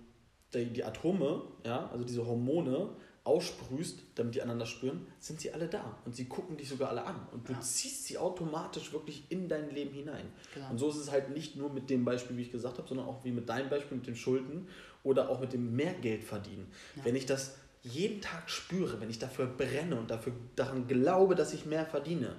[0.53, 2.89] die, die Atome, ja, also diese Hormone,
[3.23, 5.97] aussprühst, damit die einander spüren, sind sie alle da.
[6.05, 7.27] Und sie gucken dich sogar alle an.
[7.31, 7.61] Und du ja.
[7.61, 10.25] ziehst sie automatisch wirklich in dein Leben hinein.
[10.53, 10.71] Genau.
[10.71, 13.05] Und so ist es halt nicht nur mit dem Beispiel, wie ich gesagt habe, sondern
[13.05, 14.67] auch wie mit deinem Beispiel mit den Schulden
[15.03, 16.67] oder auch mit dem Mehrgeld verdienen.
[16.95, 17.05] Ja.
[17.05, 21.53] Wenn ich das jeden Tag spüre, wenn ich dafür brenne und dafür daran glaube, dass
[21.53, 22.35] ich mehr verdiene,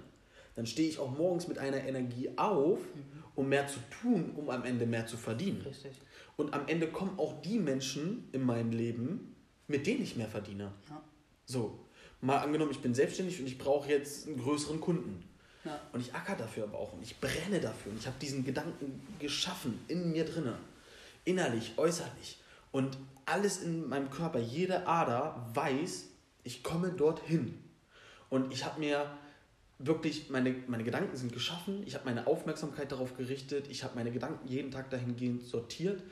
[0.57, 3.23] dann stehe ich auch morgens mit einer Energie auf, mhm.
[3.37, 5.63] um mehr zu tun, um am Ende mehr zu verdienen.
[5.63, 5.93] Richtig.
[6.37, 9.32] Und am Ende kommen auch die Menschen in meinem Leben,
[9.69, 10.73] mit denen ich mehr verdiene.
[10.89, 11.03] Ja.
[11.45, 11.79] So,
[12.21, 15.23] mal angenommen, ich bin selbstständig und ich brauche jetzt einen größeren Kunden.
[15.65, 15.79] Ja.
[15.93, 19.01] Und ich acker dafür aber auch und ich brenne dafür und ich habe diesen Gedanken
[19.21, 20.57] geschaffen in mir drinne,
[21.25, 22.39] innerlich, äußerlich
[22.73, 26.07] und alles in meinem Körper, jede Ader weiß,
[26.43, 27.59] ich komme dorthin.
[28.31, 29.07] Und ich habe mir
[29.79, 34.11] wirklich, meine, meine Gedanken sind geschaffen, ich habe meine Aufmerksamkeit darauf gerichtet, ich habe meine
[34.11, 36.03] Gedanken jeden Tag dahingehend sortiert,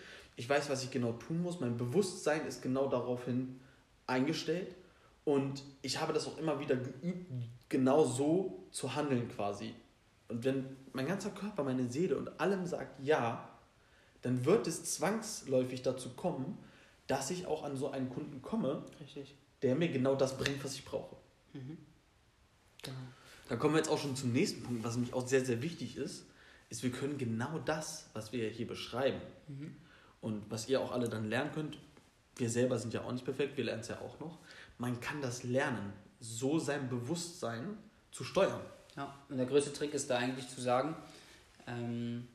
[0.40, 3.60] ich weiß, was ich genau tun muss, mein Bewusstsein ist genau daraufhin
[4.06, 4.74] eingestellt
[5.26, 7.30] und ich habe das auch immer wieder geübt,
[7.68, 9.74] genau so zu handeln quasi.
[10.28, 13.50] Und wenn mein ganzer Körper, meine Seele und allem sagt ja,
[14.22, 16.56] dann wird es zwangsläufig dazu kommen,
[17.06, 19.36] dass ich auch an so einen Kunden komme, Richtig.
[19.60, 21.16] der mir genau das bringt, was ich brauche.
[21.52, 21.76] Mhm.
[22.82, 22.96] Genau.
[23.50, 25.98] Dann kommen wir jetzt auch schon zum nächsten Punkt, was nämlich auch sehr, sehr wichtig
[25.98, 26.24] ist,
[26.70, 29.76] ist, wir können genau das, was wir hier beschreiben mhm.
[30.20, 31.78] Und was ihr auch alle dann lernen könnt,
[32.36, 34.38] wir selber sind ja auch nicht perfekt, wir lernen es ja auch noch,
[34.78, 37.78] man kann das lernen, so sein Bewusstsein
[38.12, 38.60] zu steuern.
[38.96, 40.96] Ja, und der größte Trick ist da eigentlich zu sagen,
[41.66, 42.26] ähm,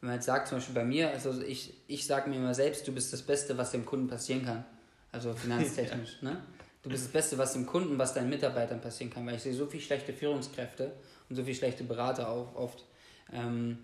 [0.00, 2.86] wenn man jetzt sagt, zum Beispiel bei mir, also ich, ich sage mir immer selbst,
[2.86, 4.64] du bist das Beste, was dem Kunden passieren kann.
[5.12, 6.18] Also finanztechnisch.
[6.20, 6.30] ja.
[6.32, 6.42] ne?
[6.82, 9.54] Du bist das Beste, was dem Kunden, was deinen Mitarbeitern passieren kann, weil ich sehe
[9.54, 10.92] so viele schlechte Führungskräfte
[11.30, 12.84] und so viele schlechte Berater auch oft,
[13.32, 13.78] ähm,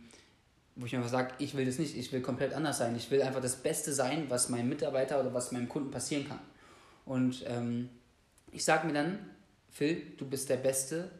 [0.76, 2.96] wo ich mir einfach sage, ich will das nicht, ich will komplett anders sein.
[2.96, 6.40] Ich will einfach das Beste sein, was meinem Mitarbeiter oder was meinem Kunden passieren kann.
[7.04, 7.90] Und ähm,
[8.52, 9.18] ich sage mir dann,
[9.70, 11.10] Phil, du bist der beste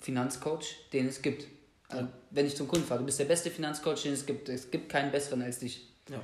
[0.00, 1.46] Finanzcoach, den es gibt.
[1.88, 4.48] Also, wenn ich zum Kunden fahre, du bist der beste Finanzcoach, den es gibt.
[4.48, 5.88] Es gibt keinen besseren als dich.
[6.08, 6.20] Ja.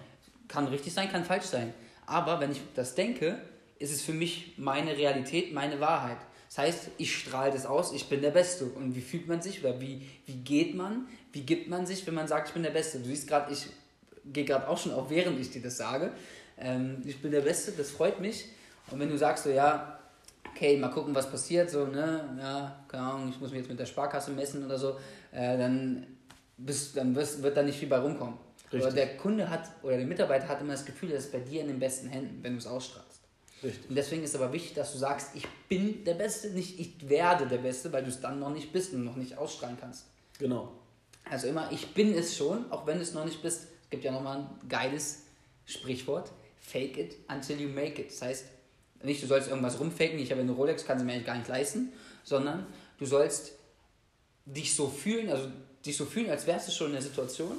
[0.48, 1.72] Kann richtig sein, kann falsch sein.
[2.06, 3.40] Aber wenn ich das denke,
[3.78, 6.18] ist es für mich meine Realität, meine Wahrheit.
[6.48, 8.64] Das heißt, ich strahle das aus, ich bin der Beste.
[8.64, 12.14] Und wie fühlt man sich oder wie, wie geht man, wie gibt man sich, wenn
[12.14, 12.98] man sagt, ich bin der Beste?
[12.98, 13.66] Du siehst gerade, ich
[14.24, 16.12] gehe gerade auch schon auf, während ich dir das sage.
[16.58, 18.46] Ähm, ich bin der Beste, das freut mich.
[18.90, 19.98] Und wenn du sagst so, ja,
[20.50, 23.78] okay, mal gucken, was passiert, so, ne, ja, keine Ahnung, ich muss mich jetzt mit
[23.78, 24.96] der Sparkasse messen oder so,
[25.32, 26.06] äh, dann,
[26.56, 28.34] bist, dann wirst, wird da nicht viel bei rumkommen.
[28.64, 28.82] Richtig.
[28.82, 31.62] Aber der Kunde hat oder der Mitarbeiter hat immer das Gefühl, er ist bei dir
[31.62, 33.20] in den besten Händen, wenn du es ausstrahlst.
[33.62, 33.90] Richtig.
[33.90, 37.46] Und deswegen ist aber wichtig, dass du sagst, ich bin der Beste, nicht ich werde
[37.46, 40.06] der Beste, weil du es dann noch nicht bist und noch nicht ausstrahlen kannst.
[40.38, 40.72] Genau.
[41.24, 43.68] Also immer, ich bin es schon, auch wenn du es noch nicht bist.
[43.84, 45.22] Es gibt ja nochmal ein geiles
[45.66, 46.30] Sprichwort,
[46.60, 48.10] fake it until you make it.
[48.10, 48.44] Das heißt,
[49.02, 51.48] nicht du sollst irgendwas rumfaken, ich habe eine Rolex, kann sie mir eigentlich gar nicht
[51.48, 51.92] leisten,
[52.24, 52.66] sondern
[52.98, 53.52] du sollst
[54.44, 55.48] dich so fühlen, also
[55.84, 57.56] dich so fühlen, als wärst du schon in der Situation,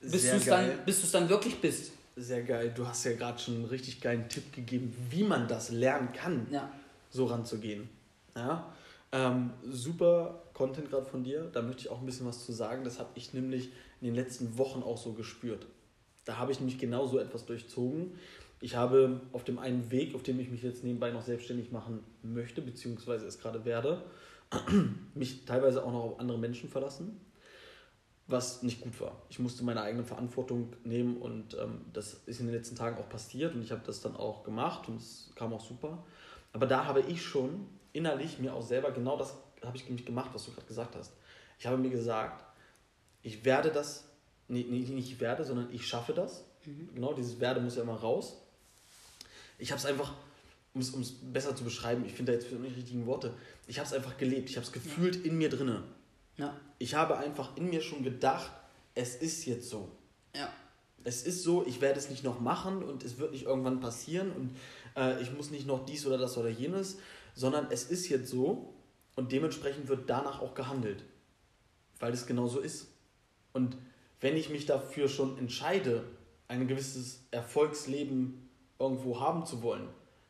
[0.00, 0.70] bis du es dann,
[1.12, 1.92] dann wirklich bist.
[2.16, 2.72] Sehr geil.
[2.74, 6.46] Du hast ja gerade schon einen richtig geilen Tipp gegeben, wie man das lernen kann,
[6.50, 6.70] ja.
[7.10, 7.88] so ranzugehen.
[8.36, 8.72] Ja?
[9.12, 11.50] Ähm, super Content gerade von dir.
[11.52, 12.84] Da möchte ich auch ein bisschen was zu sagen.
[12.84, 15.66] Das habe ich nämlich in den letzten Wochen auch so gespürt.
[16.24, 18.12] Da habe ich nämlich genau so etwas durchzogen.
[18.60, 22.02] Ich habe auf dem einen Weg, auf dem ich mich jetzt nebenbei noch selbstständig machen
[22.22, 24.02] möchte, beziehungsweise es gerade werde,
[25.14, 27.20] mich teilweise auch noch auf andere Menschen verlassen
[28.26, 29.22] was nicht gut war.
[29.28, 33.08] Ich musste meine eigene Verantwortung nehmen und ähm, das ist in den letzten Tagen auch
[33.08, 36.04] passiert und ich habe das dann auch gemacht und es kam auch super.
[36.52, 40.30] Aber da habe ich schon innerlich mir auch selber genau das habe ich nämlich gemacht,
[40.32, 41.12] was du gerade gesagt hast.
[41.58, 42.44] Ich habe mir gesagt,
[43.22, 44.04] ich werde das,
[44.48, 46.44] nee, nee, nicht ich werde, sondern ich schaffe das.
[46.64, 46.90] Mhm.
[46.94, 48.36] Genau, dieses werde muss ja immer raus.
[49.58, 50.12] Ich habe es einfach,
[50.74, 53.32] um es besser zu beschreiben, ich finde da jetzt nicht die richtigen Worte,
[53.66, 55.30] ich habe es einfach gelebt, ich habe es gefühlt ja.
[55.30, 55.84] in mir drinne.
[56.36, 56.54] Ja.
[56.78, 58.50] Ich habe einfach in mir schon gedacht,
[58.94, 59.90] es ist jetzt so.
[60.34, 60.52] Ja.
[61.04, 64.32] Es ist so, ich werde es nicht noch machen und es wird nicht irgendwann passieren
[64.32, 64.56] und
[64.96, 66.98] äh, ich muss nicht noch dies oder das oder jenes,
[67.34, 68.73] sondern es ist jetzt so
[69.16, 71.04] und dementsprechend wird danach auch gehandelt,
[72.00, 72.88] weil es genau so ist.
[73.52, 73.76] Und
[74.20, 76.04] wenn ich mich dafür schon entscheide,
[76.48, 78.48] ein gewisses Erfolgsleben
[78.78, 79.88] irgendwo haben zu wollen,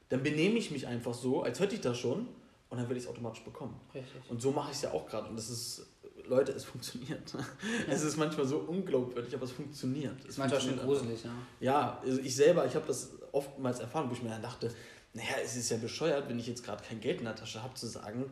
[0.08, 2.28] dann benehme ich mich einfach so, als hätte ich das schon
[2.68, 3.80] und dann werde ich es automatisch bekommen.
[3.94, 4.20] Richtig.
[4.28, 5.86] Und so mache ich es ja auch gerade und das ist
[6.26, 7.32] Leute, es funktioniert.
[7.32, 7.40] Ja.
[7.88, 10.18] Es ist manchmal so unglaubwürdig, aber es funktioniert.
[10.20, 11.30] Es ist manchmal schon gruselig, ja.
[11.60, 14.72] Ja, also ich selber, ich habe das oftmals erfahren, wo ich mir dann dachte,
[15.12, 17.74] naja, es ist ja bescheuert, wenn ich jetzt gerade kein Geld in der Tasche habe,
[17.74, 18.24] zu sagen,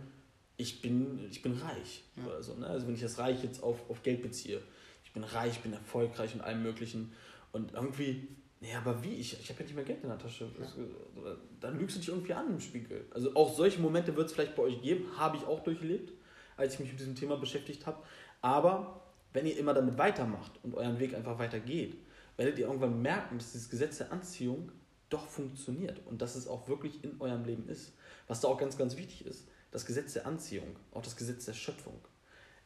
[0.56, 2.04] ich bin, ich bin reich.
[2.16, 2.26] Ja.
[2.26, 2.66] Oder so, ne?
[2.66, 4.62] Also wenn ich das Reich jetzt auf, auf Geld beziehe.
[5.04, 7.12] Ich bin reich, ich bin erfolgreich und allem möglichen.
[7.52, 8.28] Und irgendwie,
[8.60, 9.14] naja, aber wie?
[9.14, 10.48] Ich, ich habe ja nicht mehr Geld in der Tasche.
[10.58, 11.36] Ja.
[11.60, 13.04] Dann lügst du dich irgendwie an im Spiegel.
[13.10, 16.12] Also auch solche Momente wird es vielleicht bei euch geben, habe ich auch durchlebt
[16.56, 18.02] als ich mich mit diesem Thema beschäftigt habe.
[18.40, 21.96] Aber wenn ihr immer damit weitermacht und euren Weg einfach weitergeht,
[22.36, 24.72] werdet ihr irgendwann merken, dass dieses Gesetz der Anziehung
[25.08, 27.92] doch funktioniert und dass es auch wirklich in eurem Leben ist.
[28.28, 31.54] Was da auch ganz, ganz wichtig ist, das Gesetz der Anziehung, auch das Gesetz der
[31.54, 31.98] Schöpfung.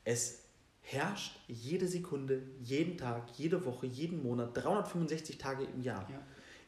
[0.05, 0.41] Es
[0.83, 6.07] herrscht jede Sekunde, jeden Tag, jede Woche, jeden Monat, 365 Tage im Jahr.
[6.11, 6.21] Ja.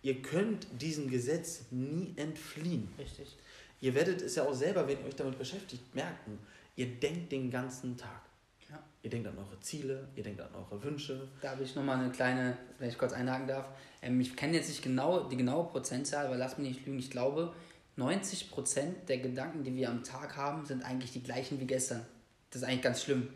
[0.02, 2.88] Ihr könnt diesem Gesetz nie entfliehen.
[2.98, 3.36] Richtig.
[3.80, 6.38] Ihr werdet es ja auch selber, wenn ihr euch damit beschäftigt, merken.
[6.76, 8.22] Ihr denkt den ganzen Tag.
[8.70, 8.78] Ja.
[9.02, 11.28] Ihr denkt an eure Ziele, ihr denkt an eure Wünsche.
[11.40, 13.66] Da habe ich nochmal eine kleine, wenn ich kurz einhaken darf.
[14.02, 16.98] Ähm, ich kenne jetzt nicht genau die genaue Prozentzahl, aber lass mich nicht lügen.
[16.98, 17.54] Ich glaube,
[17.98, 22.06] 90% der Gedanken, die wir am Tag haben, sind eigentlich die gleichen wie gestern.
[22.50, 23.28] Das ist eigentlich ganz schlimm.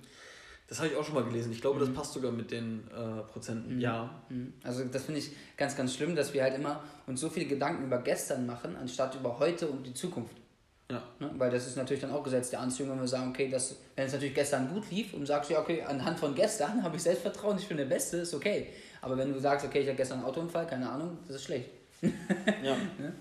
[0.68, 1.52] Das habe ich auch schon mal gelesen.
[1.52, 1.86] Ich glaube, mhm.
[1.86, 3.74] das passt sogar mit den äh, Prozenten.
[3.74, 3.80] Mhm.
[3.80, 4.22] Ja.
[4.28, 4.54] Mhm.
[4.62, 7.84] Also das finde ich ganz, ganz schlimm, dass wir halt immer uns so viele Gedanken
[7.84, 10.36] über gestern machen, anstatt über heute und die Zukunft.
[10.90, 11.02] Ja.
[11.18, 11.30] Ne?
[11.36, 14.06] Weil das ist natürlich dann auch Gesetz der Anziehung, wenn wir sagen, okay, das, wenn
[14.06, 17.58] es natürlich gestern gut lief und sagst, ja, okay, anhand von gestern habe ich Selbstvertrauen,
[17.58, 18.68] ich bin der Beste, ist okay.
[19.00, 21.68] Aber wenn du sagst, okay, ich hatte gestern einen Autounfall, keine Ahnung, das ist schlecht.
[22.02, 22.76] ja.
[22.98, 23.12] ne?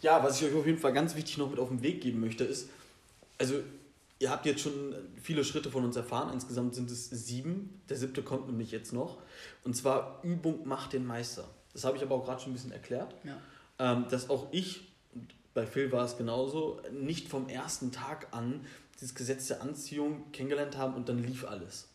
[0.00, 2.20] Ja, was ich euch auf jeden Fall ganz wichtig noch mit auf den Weg geben
[2.20, 2.70] möchte, ist,
[3.38, 3.54] also
[4.18, 8.22] ihr habt jetzt schon viele Schritte von uns erfahren, insgesamt sind es sieben, der siebte
[8.22, 9.18] kommt nämlich jetzt noch.
[9.64, 11.44] Und zwar Übung macht den Meister.
[11.72, 13.14] Das habe ich aber auch gerade schon ein bisschen erklärt.
[13.24, 13.38] Ja.
[13.78, 14.88] Ähm, dass auch ich
[15.54, 20.76] bei Phil war es genauso, nicht vom ersten Tag an dieses Gesetz der Anziehung kennengelernt
[20.76, 21.88] haben und dann lief alles.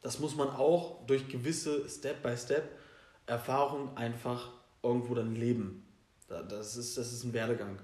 [0.00, 4.50] Das muss man auch durch gewisse Step-by-Step-Erfahrungen einfach
[4.82, 5.86] irgendwo dann leben.
[6.30, 7.78] Das ist, das ist ein Werdegang.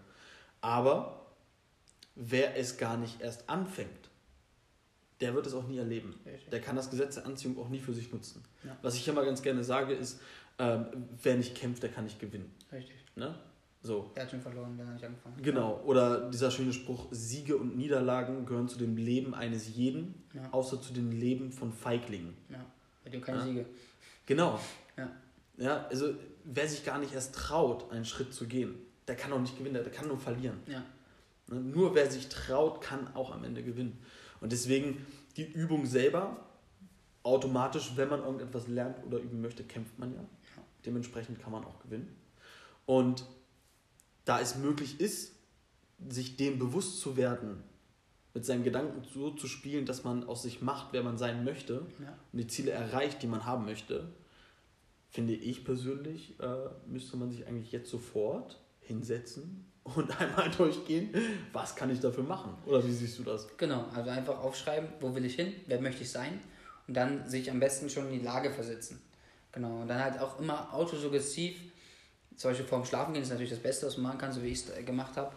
[0.61, 1.27] Aber
[2.15, 4.11] wer es gar nicht erst anfängt,
[5.21, 6.15] der wird es auch nie erleben.
[6.51, 8.43] Der kann das Gesetz der Anziehung auch nie für sich nutzen.
[8.65, 8.77] Ja.
[8.83, 10.21] Was ich immer ganz gerne sage, ist,
[10.59, 10.79] äh,
[11.23, 12.53] wer nicht kämpft, der kann nicht gewinnen.
[12.71, 12.97] Richtig.
[13.15, 13.35] Ne?
[13.83, 14.11] So.
[14.15, 15.43] Er hat schon verloren, wenn er nicht angefangen hat.
[15.43, 15.81] Genau.
[15.85, 20.49] Oder dieser schöne Spruch, Siege und Niederlagen gehören zu dem Leben eines jeden, ja.
[20.51, 22.37] außer zu dem Leben von Feiglingen.
[22.49, 22.65] Ja,
[23.05, 23.45] bei dir keine ja.
[23.45, 23.67] Siege.
[24.27, 24.59] Genau.
[24.97, 25.11] Ja.
[25.59, 26.15] Ja, also
[26.45, 28.75] wer sich gar nicht erst traut, einen Schritt zu gehen,
[29.09, 30.59] der kann auch nicht gewinnen, der kann nur verlieren.
[30.67, 30.85] Ja.
[31.49, 33.99] Ne, nur wer sich traut, kann auch am Ende gewinnen.
[34.41, 36.45] Und deswegen die Übung selber,
[37.23, 40.21] automatisch, wenn man irgendetwas lernt oder üben möchte, kämpft man ja.
[40.21, 40.63] ja.
[40.85, 42.15] Dementsprechend kann man auch gewinnen.
[42.85, 43.25] Und
[44.25, 45.33] da es möglich ist,
[46.09, 47.63] sich dem bewusst zu werden,
[48.35, 51.87] mit seinen Gedanken so zu spielen, dass man aus sich macht, wer man sein möchte
[52.03, 52.19] ja.
[52.33, 54.09] und die Ziele erreicht, die man haben möchte,
[55.17, 61.09] finde ich persönlich, äh, müsste man sich eigentlich jetzt sofort hinsetzen und einmal durchgehen,
[61.55, 62.53] was kann ich dafür machen?
[62.67, 63.49] Oder wie siehst du das?
[63.57, 66.39] Genau, also einfach aufschreiben, wo will ich hin, wer möchte ich sein
[66.87, 69.01] und dann sich am besten schon in die Lage versetzen.
[69.53, 71.63] Genau, und dann halt auch immer autosuggestiv
[72.37, 74.49] zum Beispiel vorm Schlafen gehen ist natürlich das Beste, was man machen kann, so wie
[74.49, 75.35] ich es gemacht habe.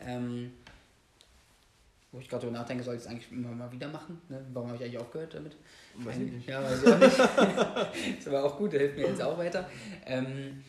[0.00, 0.52] Ähm,
[2.12, 4.20] wo ich gerade darüber nachdenke, soll ich es eigentlich immer mal wieder machen.
[4.28, 4.44] Ne?
[4.52, 5.56] Warum habe ich eigentlich aufgehört damit?
[5.96, 6.48] Weiß ich nicht.
[6.48, 8.18] Ja, weiß ich auch nicht.
[8.18, 9.68] ist aber auch gut, der hilft mir jetzt auch weiter.
[10.06, 10.64] Ähm,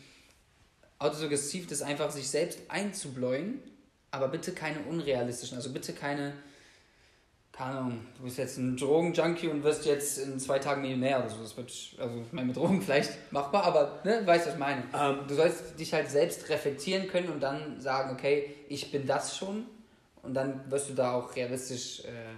[0.98, 3.60] autosuggestiv ist einfach, sich selbst einzubläuen,
[4.10, 6.34] aber bitte keine unrealistischen, also bitte keine
[7.60, 11.28] keine Ahnung, du bist jetzt ein Drogenjunkie und wirst jetzt in zwei Tagen Millionär oder
[11.28, 11.42] so.
[11.42, 14.58] Das wird, also ich meine, mit Drogen vielleicht machbar, aber ne, weißt du, was ich
[14.58, 14.84] meine.
[14.94, 19.36] Ähm, du sollst dich halt selbst reflektieren können und dann sagen, okay, ich bin das
[19.36, 19.66] schon
[20.22, 22.04] und dann wirst du da auch realistisch.
[22.04, 22.34] Äh,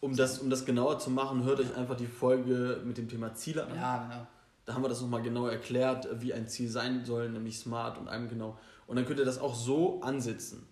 [0.00, 3.34] um, das, um das genauer zu machen, hört euch einfach die Folge mit dem Thema
[3.34, 3.74] Ziele an.
[3.74, 4.26] Ja, genau.
[4.66, 8.08] Da haben wir das nochmal genau erklärt, wie ein Ziel sein soll, nämlich smart und
[8.08, 8.58] einem genau.
[8.86, 10.66] Und dann könnt ihr das auch so ansetzen.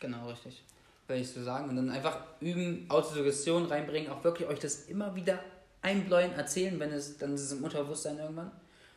[0.00, 0.64] Genau, richtig
[1.10, 1.68] wenn ich so sagen.
[1.68, 5.40] Und dann einfach üben, Autosuggestion reinbringen, auch wirklich euch das immer wieder
[5.82, 8.50] einbläuen, erzählen, wenn es, dann ist es im Unterbewusstsein irgendwann.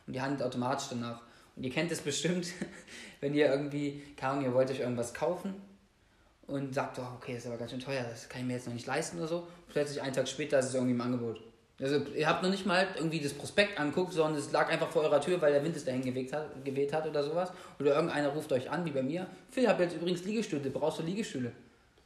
[0.08, 1.22] Und die handelt automatisch danach.
[1.56, 2.48] Und ihr kennt es bestimmt,
[3.20, 5.56] wenn ihr irgendwie, keine Ahnung, ihr wollt euch irgendwas kaufen
[6.48, 8.74] und sagt, oh, okay, ist aber ganz schön teuer, das kann ich mir jetzt noch
[8.74, 9.48] nicht leisten oder so.
[9.70, 11.42] Plötzlich einen Tag später ist es irgendwie im Angebot.
[11.82, 15.04] Also ihr habt noch nicht mal irgendwie das Prospekt anguckt, sondern es lag einfach vor
[15.04, 17.52] eurer Tür, weil der Wind es dahin geweht hat, geweht hat oder sowas.
[17.80, 19.28] Oder irgendeiner ruft euch an, wie bei mir.
[19.50, 20.70] Phil, habe jetzt übrigens Liegestühle.
[20.70, 21.52] Brauchst du Liegestühle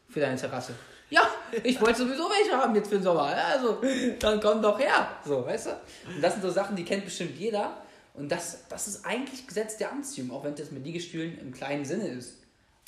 [0.09, 0.73] für deine Terrasse?
[1.09, 1.21] Ja,
[1.63, 3.23] ich wollte sowieso welche haben jetzt für den Sommer.
[3.23, 3.81] Also,
[4.19, 5.09] dann komm doch her.
[5.25, 5.71] So, weißt du?
[6.15, 7.77] Und das sind so Sachen, die kennt bestimmt jeder.
[8.13, 11.85] Und das, das ist eigentlich Gesetz der Anziehung, auch wenn das mit Liegestühlen im kleinen
[11.85, 12.37] Sinne ist.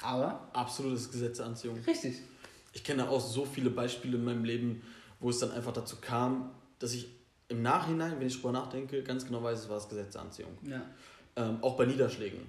[0.01, 0.49] Aber.
[0.53, 1.77] Absolutes Gesetz der Anziehung.
[1.85, 2.15] Richtig.
[2.73, 4.81] Ich kenne auch so viele Beispiele in meinem Leben,
[5.19, 7.07] wo es dann einfach dazu kam, dass ich
[7.49, 10.57] im Nachhinein, wenn ich darüber nachdenke, ganz genau weiß, es war das Gesetz der Anziehung.
[10.63, 10.81] Ja.
[11.35, 12.39] Ähm, auch bei Niederschlägen.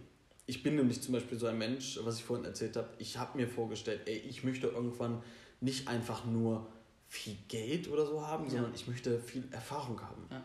[0.46, 3.38] Ich bin nämlich zum Beispiel so ein Mensch, was ich vorhin erzählt habe, ich habe
[3.38, 5.22] mir vorgestellt, ey, ich möchte irgendwann
[5.60, 6.66] nicht einfach nur
[7.08, 8.50] viel Geld oder so haben, ja.
[8.50, 10.26] sondern ich möchte viel Erfahrung haben.
[10.30, 10.44] Ja.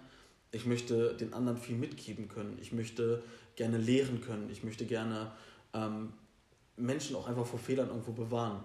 [0.52, 2.58] Ich möchte den anderen viel mitgeben können.
[2.62, 3.22] Ich möchte
[3.56, 4.50] gerne lehren können.
[4.50, 5.32] Ich möchte gerne
[5.74, 6.14] ähm,
[6.78, 8.64] Menschen auch einfach vor Fehlern irgendwo bewahren.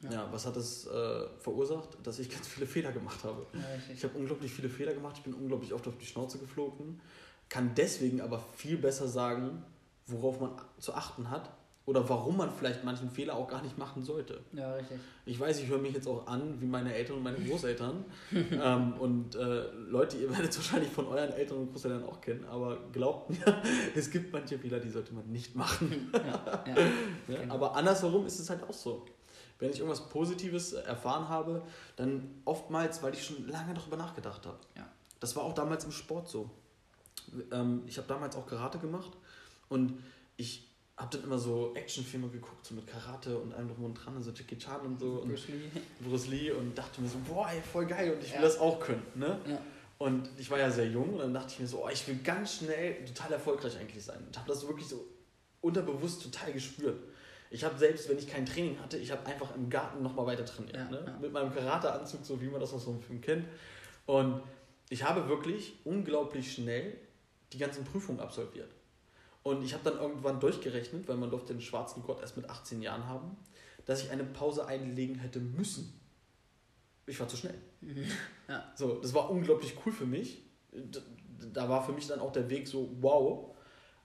[0.00, 0.12] Ja.
[0.12, 1.98] ja, was hat das äh, verursacht?
[2.02, 3.46] Dass ich ganz viele Fehler gemacht habe.
[3.52, 3.60] Ja,
[3.92, 7.00] ich habe unglaublich viele Fehler gemacht, ich bin unglaublich oft auf die Schnauze geflogen,
[7.48, 9.64] kann deswegen aber viel besser sagen,
[10.06, 11.50] worauf man zu achten hat
[11.88, 14.40] oder warum man vielleicht manchen Fehler auch gar nicht machen sollte.
[14.52, 14.98] Ja, richtig.
[15.24, 18.04] Ich weiß, ich höre mich jetzt auch an wie meine Eltern und meine Großeltern.
[18.32, 22.44] ähm, und äh, Leute, ihr werdet es wahrscheinlich von euren Eltern und Großeltern auch kennen,
[22.44, 23.62] aber glaubt mir,
[23.96, 26.10] es gibt manche Fehler, die sollte man nicht machen.
[26.12, 26.74] ja, ja,
[27.28, 27.54] ja, genau.
[27.54, 29.06] Aber andersherum ist es halt auch so
[29.60, 31.64] wenn ich irgendwas Positives erfahren habe,
[31.96, 34.58] dann oftmals, weil ich schon lange darüber nachgedacht habe.
[34.76, 34.86] Ja.
[35.18, 36.48] Das war auch damals im Sport so.
[37.50, 39.10] Ähm, ich habe damals auch Karate gemacht
[39.68, 39.98] und
[40.36, 40.67] ich
[40.98, 44.32] habe dann immer so Actionfilme geguckt, so mit Karate und allem drum und dran, so
[44.32, 45.22] Jackie Chan und so.
[45.24, 45.70] Bruce und Lee.
[46.00, 48.42] Bruce Lee und dachte mir so, boah, ey, voll geil und ich will ja.
[48.42, 49.04] das auch können.
[49.14, 49.40] Ne?
[49.46, 49.60] Ja.
[49.98, 52.18] Und ich war ja sehr jung und dann dachte ich mir so, oh, ich will
[52.22, 54.18] ganz schnell total erfolgreich eigentlich sein.
[54.26, 55.04] Und habe das wirklich so
[55.60, 56.98] unterbewusst total gespürt.
[57.50, 60.44] Ich habe selbst, wenn ich kein Training hatte, ich habe einfach im Garten nochmal weiter
[60.44, 60.76] trainiert.
[60.76, 61.18] Ja, ne?
[61.20, 63.46] Mit meinem Karateanzug, so wie man das aus so einem Film kennt.
[64.06, 64.42] Und
[64.90, 66.96] ich habe wirklich unglaublich schnell
[67.52, 68.70] die ganzen Prüfungen absolviert.
[69.42, 72.82] Und ich habe dann irgendwann durchgerechnet, weil man durfte den schwarzen Gott erst mit 18
[72.82, 73.36] Jahren haben,
[73.86, 75.98] dass ich eine Pause einlegen hätte müssen.
[77.06, 77.58] Ich war zu schnell.
[77.80, 78.04] Mhm.
[78.48, 78.70] Ja.
[78.74, 80.42] So, das war unglaublich cool für mich.
[81.52, 83.54] Da war für mich dann auch der Weg so, wow.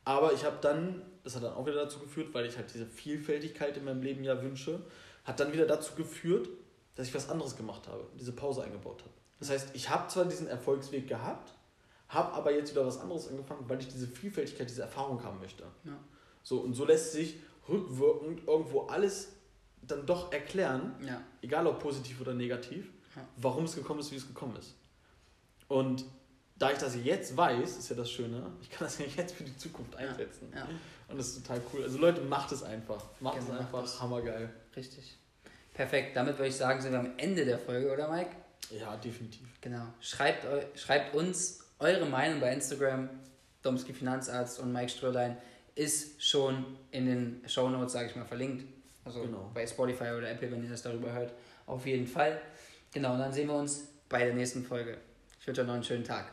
[0.05, 2.85] Aber ich habe dann das hat dann auch wieder dazu geführt, weil ich halt diese
[2.85, 4.81] Vielfältigkeit in meinem Leben ja wünsche,
[5.23, 6.49] hat dann wieder dazu geführt,
[6.95, 9.13] dass ich was anderes gemacht habe, diese Pause eingebaut habe.
[9.39, 11.53] Das heißt, ich habe zwar diesen Erfolgsweg gehabt,
[12.13, 15.63] habe aber jetzt wieder was anderes angefangen, weil ich diese Vielfältigkeit, diese Erfahrung haben möchte.
[15.83, 15.97] Ja.
[16.43, 19.29] So, und so lässt sich rückwirkend irgendwo alles
[19.81, 21.21] dann doch erklären, ja.
[21.41, 23.25] egal ob positiv oder negativ, ja.
[23.37, 24.75] warum es gekommen ist, wie es gekommen ist.
[25.67, 26.05] Und
[26.55, 29.43] da ich das jetzt weiß, ist ja das Schöne, ich kann das ja jetzt für
[29.43, 30.51] die Zukunft einsetzen.
[30.55, 30.67] Ja.
[31.07, 31.83] Und das ist total cool.
[31.83, 33.03] Also Leute, macht es einfach.
[33.19, 33.81] Macht genau, es einfach.
[33.81, 34.53] Macht Hammergeil.
[34.75, 35.17] Richtig.
[35.73, 36.15] Perfekt.
[36.15, 38.31] Damit würde ich sagen, sind wir am Ende der Folge, oder Mike?
[38.69, 39.47] Ja, definitiv.
[39.61, 39.85] Genau.
[39.99, 40.45] Schreibt,
[40.77, 43.09] schreibt uns eure Meinung bei Instagram.
[43.61, 45.37] Domski Finanzarzt und Mike Strölein
[45.75, 48.65] ist schon in den Show Notes, sage ich mal, verlinkt.
[49.05, 49.51] Also genau.
[49.53, 51.33] bei Spotify oder Apple, wenn ihr das darüber hört.
[51.65, 52.39] Auf jeden Fall.
[52.93, 54.97] Genau, und dann sehen wir uns bei der nächsten Folge.
[55.39, 56.31] Ich wünsche euch noch einen schönen Tag.